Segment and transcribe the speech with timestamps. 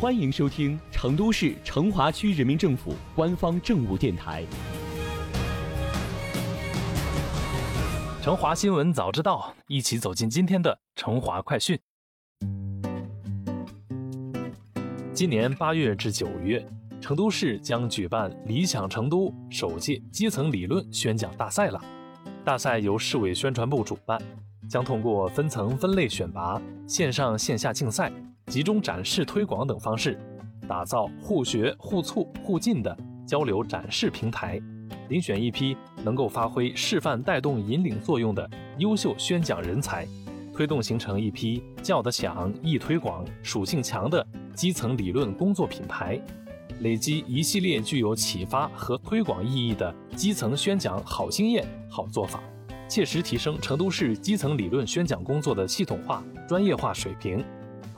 [0.00, 4.44] 欢迎收听成都市成华区人民政府官方政务电台
[8.24, 11.76] 《成华新闻早知道》，一起走进今天的成华快讯。
[15.12, 16.64] 今年八月至九月，
[17.00, 21.84] 成都市将举办“理想成都”首届基层理论宣讲大赛了。
[22.44, 24.16] 大赛由市委宣传部主办，
[24.70, 28.12] 将通过分层分类选拔、线上线下竞赛。
[28.48, 30.18] 集中展示推广等方式，
[30.66, 34.58] 打造互学互促互进的交流展示平台，
[35.10, 38.48] 遴选一批能够发挥示范带动引领作用的
[38.78, 40.08] 优秀宣讲人才，
[40.54, 46.18] 推动形成一批叫得响、易推广、属性强的基层理论工作品牌，
[46.80, 52.42] 累积一系列具有启发和推广意义的基层宣讲好经验、好做法，
[52.88, 57.44] 切实提升成都市基层理论宣讲工作的系统化、专业化水平。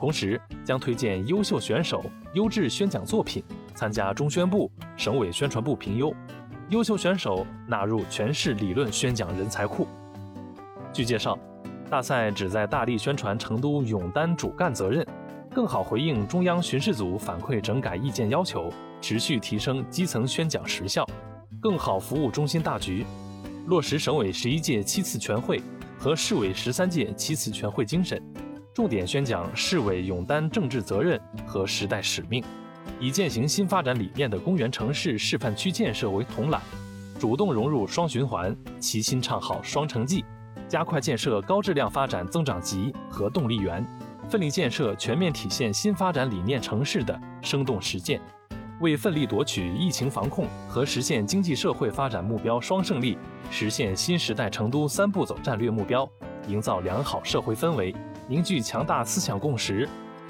[0.01, 3.43] 同时，将推荐优秀选手、优质宣讲作品
[3.75, 6.11] 参加中宣部、省委宣传部评优，
[6.69, 9.87] 优秀选手纳入全市理论宣讲人才库。
[10.91, 11.37] 据介绍，
[11.87, 15.05] 大赛旨在大力宣传成都勇担主干责任，
[15.53, 21.07] 更好回应中央巡视组反馈整改意见要求，持续提升基层宣讲实效，
[21.61, 23.05] 更好服务中心大局，
[23.67, 25.61] 落实省委十一届七次全会
[25.99, 28.19] 和市委十三届七次全会精神。
[28.73, 32.41] 重点宣讲市委勇担政治责任和时代使命，
[33.01, 36.61] 以践行新发展理念的公园城市示范区建设为统揽，
[37.19, 40.23] 主动融入双循环，齐心唱好双城记，
[40.69, 43.85] 加快建设高质量发展增长极和动力源，
[44.29, 48.21] 奋力建设全面体现新发展理念城市的生动实践，
[48.79, 53.17] 为奋力夺取疫情防控和实现经济社会发展目标双胜利，
[53.51, 56.09] 实现新时代成都三步走战略目标，
[56.47, 57.93] 营造良好社会氛围。
[58.31, 59.85] 凝聚强大思想共识，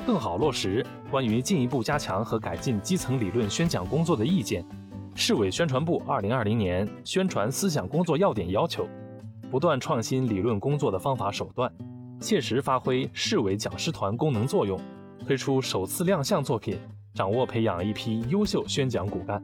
[0.07, 4.65] 更好落实关于进一步加强和改进基层理论宣讲工作的意见。
[5.13, 8.87] 市委宣传部二零二零年宣传思想工作要点要求：
[9.51, 11.71] 不断创新理论工作的方法手段，
[12.19, 14.81] 切实发挥市委讲师团功能作用，
[15.23, 16.79] 推出首次亮相作品，
[17.13, 19.39] 掌握培养一批优秀宣讲骨干。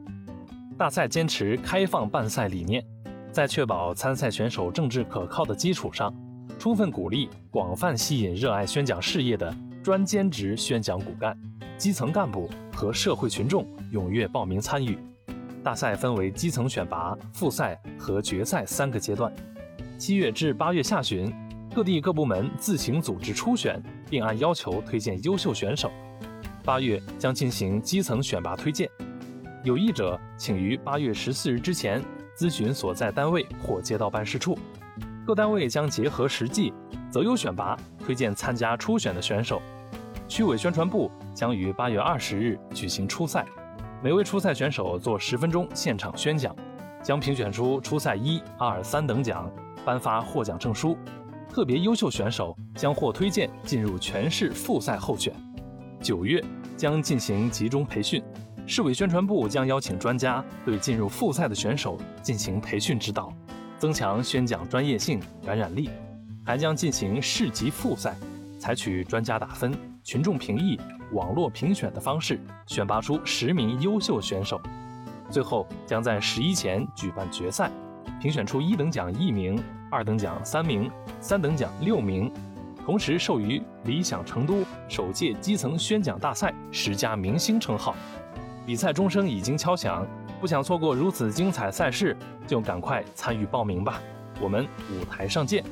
[0.76, 2.84] 大赛坚持开放办赛理念，
[3.30, 6.12] 在确保参赛选手政治可靠的基础上。
[6.58, 11.38] 充分鼓励广泛吸引热爱宣讲事业的专兼职宣讲骨干、
[11.78, 14.98] 基层干部和社会群众踊跃报名参与。
[15.62, 19.32] 大赛分为基层选拔、复赛和决赛三个阶段。
[19.98, 21.32] 七月至八月下旬，
[21.72, 23.80] 各地各部门自行组织初选，
[24.10, 25.88] 并按要求推荐优秀选手。
[26.64, 28.90] 八月将进行基层选拔推荐，
[29.62, 32.02] 有意者请于八月十四日之前
[32.36, 34.58] 咨询所在单位或街道办事处。
[35.28, 36.72] 各单位将结合实际
[37.10, 39.60] 择优选拔，推荐参加初选的选手。
[40.26, 43.44] 区委宣传部将于八月二十日举行初赛，
[44.02, 46.56] 每位初赛选手做十分钟现场宣讲，
[47.02, 49.52] 将评选出初赛一、二、三等奖，
[49.84, 50.96] 颁发获奖证书。
[51.52, 55.30] 特别优秀选手将获推荐进入全市复赛候选。
[56.00, 56.42] 九月
[56.74, 58.24] 将进行集中培训，
[58.66, 63.30] 市委宣传部将邀请专家对进入复赛的选手进行培训指导。
[63.78, 65.88] 增强宣讲专业性、感染力，
[66.44, 68.16] 还将进行市级复赛，
[68.58, 69.72] 采取专家打分、
[70.02, 70.78] 群众评议、
[71.12, 74.60] 网络评选的方式，选拔出十名优秀选手。
[75.30, 77.70] 最后将在十一前举办决赛，
[78.20, 80.90] 评选出一等奖一名、二等奖三名、
[81.20, 82.32] 三等奖六名，
[82.84, 87.94] 同时授予“理想成都”首届基层宣讲大赛十佳明星称号。
[88.66, 90.04] 比赛钟声已经敲响。
[90.40, 92.16] 不想错过如此精彩赛事，
[92.46, 94.00] 就赶快参与报名吧！
[94.40, 95.64] 我们舞台上见。